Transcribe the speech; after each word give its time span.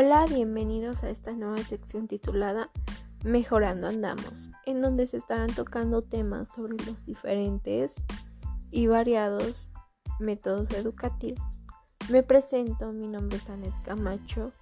Hola, 0.00 0.26
bienvenidos 0.26 1.02
a 1.02 1.10
esta 1.10 1.32
nueva 1.32 1.56
sección 1.56 2.06
titulada 2.06 2.70
Mejorando 3.24 3.88
Andamos, 3.88 4.48
en 4.64 4.80
donde 4.80 5.08
se 5.08 5.16
estarán 5.16 5.52
tocando 5.52 6.02
temas 6.02 6.46
sobre 6.54 6.76
los 6.86 7.04
diferentes 7.04 7.94
y 8.70 8.86
variados 8.86 9.68
métodos 10.20 10.70
educativos. 10.70 11.42
Me 12.10 12.22
presento, 12.22 12.92
mi 12.92 13.08
nombre 13.08 13.38
es 13.38 13.50
Anet 13.50 13.74
Camacho, 13.82 14.52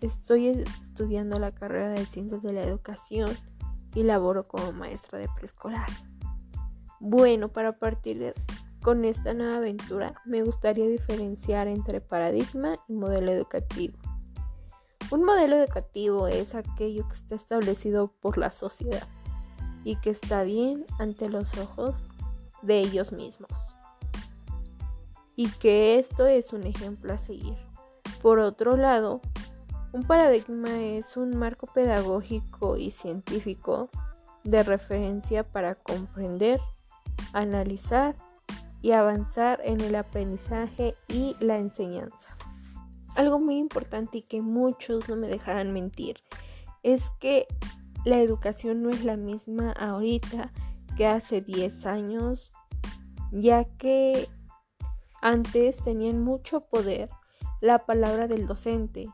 estoy 0.00 0.64
estudiando 0.80 1.38
la 1.38 1.52
carrera 1.52 1.90
de 1.90 2.06
Ciencias 2.06 2.42
de 2.42 2.54
la 2.54 2.62
Educación 2.62 3.28
y 3.94 4.04
laboro 4.04 4.42
como 4.42 4.72
maestra 4.72 5.18
de 5.18 5.28
preescolar. 5.36 5.90
Bueno, 6.98 7.50
para 7.50 7.78
partir 7.78 8.32
con 8.80 9.04
esta 9.04 9.34
nueva 9.34 9.56
aventura 9.56 10.14
me 10.24 10.42
gustaría 10.42 10.88
diferenciar 10.88 11.68
entre 11.68 12.00
paradigma 12.00 12.78
y 12.88 12.94
modelo 12.94 13.32
educativo. 13.32 13.98
Un 15.12 15.24
modelo 15.24 15.56
educativo 15.56 16.26
es 16.26 16.54
aquello 16.54 17.06
que 17.06 17.16
está 17.16 17.34
establecido 17.34 18.08
por 18.22 18.38
la 18.38 18.50
sociedad 18.50 19.06
y 19.84 19.96
que 19.96 20.08
está 20.08 20.42
bien 20.42 20.86
ante 20.98 21.28
los 21.28 21.54
ojos 21.58 21.94
de 22.62 22.78
ellos 22.78 23.12
mismos. 23.12 23.76
Y 25.36 25.50
que 25.50 25.98
esto 25.98 26.24
es 26.24 26.54
un 26.54 26.62
ejemplo 26.62 27.12
a 27.12 27.18
seguir. 27.18 27.58
Por 28.22 28.38
otro 28.38 28.74
lado, 28.78 29.20
un 29.92 30.02
paradigma 30.02 30.80
es 30.80 31.18
un 31.18 31.36
marco 31.36 31.66
pedagógico 31.66 32.78
y 32.78 32.90
científico 32.90 33.90
de 34.44 34.62
referencia 34.62 35.44
para 35.44 35.74
comprender, 35.74 36.58
analizar 37.34 38.16
y 38.80 38.92
avanzar 38.92 39.60
en 39.62 39.82
el 39.82 39.94
aprendizaje 39.94 40.94
y 41.06 41.36
la 41.38 41.58
enseñanza. 41.58 42.34
Algo 43.14 43.38
muy 43.38 43.58
importante 43.58 44.18
y 44.18 44.22
que 44.22 44.40
muchos 44.40 45.08
no 45.08 45.16
me 45.16 45.28
dejarán 45.28 45.72
mentir 45.72 46.18
es 46.82 47.10
que 47.20 47.46
la 48.04 48.18
educación 48.18 48.82
no 48.82 48.90
es 48.90 49.04
la 49.04 49.16
misma 49.16 49.72
ahorita 49.72 50.52
que 50.96 51.06
hace 51.06 51.40
10 51.40 51.86
años, 51.86 52.52
ya 53.30 53.64
que 53.64 54.28
antes 55.20 55.82
tenían 55.82 56.22
mucho 56.22 56.60
poder 56.60 57.10
la 57.60 57.86
palabra 57.86 58.26
del 58.26 58.46
docente, 58.46 59.06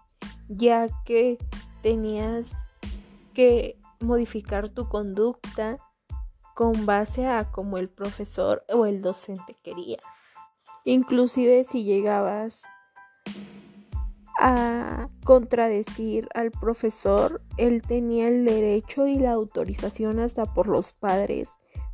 ya 0.49 0.89
que 1.05 1.37
tenías 1.83 2.47
que 3.35 3.79
modificar 4.01 4.71
tu 4.71 4.89
conducta 4.89 5.79
con 6.55 6.87
base 6.87 7.27
a 7.27 7.51
como 7.51 7.79
el 7.79 7.89
profesor 7.89 8.65
o 8.73 8.87
el 8.87 9.03
docente 9.03 9.55
quería. 9.63 9.99
Inclusive 10.85 11.65
si 11.65 11.85
llegabas 11.85 12.63
a 14.39 15.09
contradecir 15.25 16.29
al 16.33 16.53
profesor, 16.53 17.43
él 17.57 17.83
tenía 17.83 18.29
el 18.29 18.45
derecho 18.45 19.09
y 19.09 19.19
la 19.19 19.33
autorización 19.33 20.21
hasta 20.21 20.47
por 20.47 20.69
los 20.69 20.93
padres 20.93 21.49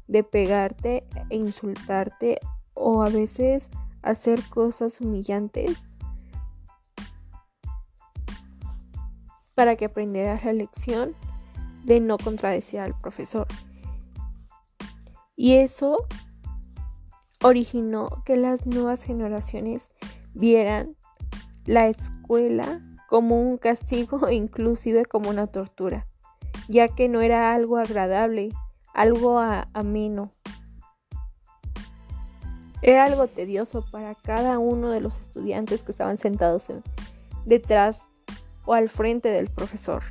de 0.06 0.22
pegarte 0.22 1.06
e 1.30 1.36
insultarte 1.36 2.38
o 2.74 3.02
a 3.02 3.08
veces 3.08 3.68
hacer 4.02 4.40
cosas 4.50 5.00
humillantes 5.00 5.82
para 9.54 9.76
que 9.76 9.86
aprendieras 9.86 10.44
la 10.44 10.52
lección 10.52 11.14
de 11.84 12.00
no 12.00 12.18
contradecir 12.18 12.80
al 12.80 12.98
profesor. 13.00 13.46
Y 15.34 15.54
eso 15.54 16.06
originó 17.42 18.22
que 18.26 18.36
las 18.36 18.66
nuevas 18.66 19.02
generaciones 19.02 19.88
vieran 20.34 20.96
la 21.64 21.88
escuela 21.88 22.13
como 23.08 23.40
un 23.40 23.58
castigo 23.58 24.26
e 24.28 24.34
inclusive 24.34 25.04
como 25.04 25.30
una 25.30 25.46
tortura, 25.46 26.06
ya 26.68 26.88
que 26.88 27.08
no 27.08 27.20
era 27.20 27.54
algo 27.54 27.76
agradable, 27.78 28.50
algo 28.92 29.38
ameno. 29.38 30.30
Era 32.82 33.04
algo 33.04 33.28
tedioso 33.28 33.84
para 33.90 34.14
cada 34.14 34.58
uno 34.58 34.90
de 34.90 35.00
los 35.00 35.16
estudiantes 35.18 35.82
que 35.82 35.92
estaban 35.92 36.18
sentados 36.18 36.64
detrás 37.46 38.02
o 38.66 38.74
al 38.74 38.90
frente 38.90 39.30
del 39.30 39.48
profesor. 39.48 40.02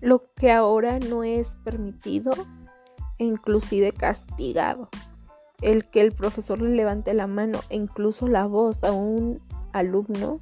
Lo 0.00 0.32
que 0.34 0.52
ahora 0.52 1.00
no 1.00 1.24
es 1.24 1.48
permitido 1.64 2.32
e 3.18 3.24
inclusive 3.24 3.92
castigado. 3.92 4.88
El 5.60 5.88
que 5.88 6.02
el 6.02 6.12
profesor 6.12 6.60
le 6.60 6.76
levante 6.76 7.14
la 7.14 7.26
mano 7.26 7.58
e 7.70 7.76
incluso 7.76 8.28
la 8.28 8.46
voz 8.46 8.84
a 8.84 8.92
un 8.92 9.40
alumno 9.72 10.40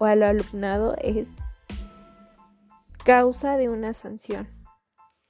o 0.00 0.06
al 0.06 0.22
alumnado 0.22 0.96
es 0.96 1.28
causa 3.04 3.56
de 3.58 3.68
una 3.68 3.92
sanción. 3.92 4.48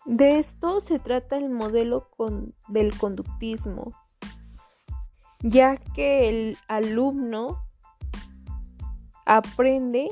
De 0.06 0.38
esto 0.38 0.80
se 0.80 0.98
trata 0.98 1.36
el 1.36 1.50
modelo 1.50 2.08
del 2.68 2.96
conductismo, 2.96 3.90
ya 5.40 5.76
que 5.76 6.28
el 6.28 6.56
alumno 6.68 7.64
aprende 9.26 10.08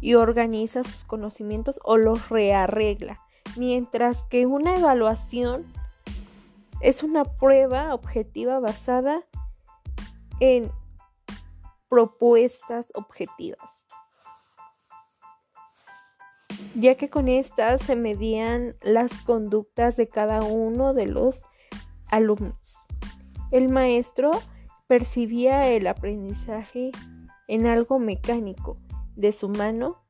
y 0.00 0.14
organiza 0.14 0.84
sus 0.84 1.04
conocimientos 1.04 1.80
o 1.82 1.96
los 1.96 2.30
rearregla, 2.30 3.20
mientras 3.56 4.22
que 4.24 4.46
una 4.46 4.76
evaluación 4.76 5.66
es 6.80 7.02
una 7.02 7.24
prueba 7.24 7.94
objetiva 7.94 8.60
basada 8.60 9.24
en 10.38 10.70
propuestas 11.90 12.86
objetivas, 12.94 13.68
ya 16.74 16.94
que 16.94 17.10
con 17.10 17.28
estas 17.28 17.82
se 17.82 17.96
medían 17.96 18.76
las 18.80 19.12
conductas 19.22 19.96
de 19.96 20.08
cada 20.08 20.40
uno 20.40 20.94
de 20.94 21.06
los 21.06 21.42
alumnos. 22.06 22.56
El 23.50 23.68
maestro 23.68 24.30
percibía 24.86 25.68
el 25.68 25.88
aprendizaje 25.88 26.92
en 27.48 27.66
algo 27.66 27.98
mecánico, 27.98 28.76
de 29.16 29.32
su 29.32 29.48
mano 29.48 30.02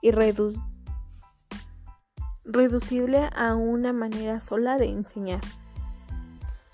y 0.00 0.12
reducible 2.44 3.28
a 3.34 3.54
una 3.54 3.92
manera 3.92 4.38
sola 4.40 4.78
de 4.78 4.86
enseñar. 4.86 5.40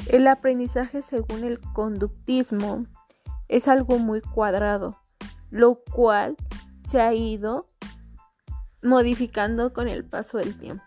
El 0.09 0.27
aprendizaje 0.29 1.03
según 1.03 1.45
el 1.45 1.59
conductismo 1.73 2.84
es 3.53 3.69
algo 3.69 3.99
muy 3.99 4.23
cuadrado, 4.23 4.99
lo 5.51 5.83
cual 5.85 6.37
se 6.89 7.03
ha 7.03 7.13
ido 7.13 7.67
modificando 8.83 9.75
con 9.75 9.89
el 9.89 10.05
paso 10.07 10.39
del 10.39 10.59
tiempo. 10.59 10.83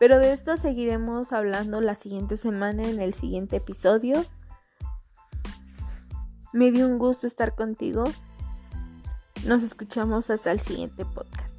Pero 0.00 0.18
de 0.18 0.32
esto 0.32 0.56
seguiremos 0.56 1.32
hablando 1.32 1.80
la 1.80 1.94
siguiente 1.94 2.36
semana 2.36 2.82
en 2.82 3.00
el 3.00 3.14
siguiente 3.14 3.56
episodio. 3.56 4.24
Me 6.52 6.72
dio 6.72 6.88
un 6.88 6.98
gusto 6.98 7.28
estar 7.28 7.54
contigo. 7.54 8.02
Nos 9.46 9.62
escuchamos 9.62 10.28
hasta 10.28 10.50
el 10.50 10.58
siguiente 10.58 11.04
podcast. 11.04 11.51